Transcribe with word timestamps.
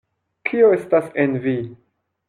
Kio 0.49 0.71
estas 0.77 1.13
en 1.25 1.39
vi? 1.47 1.57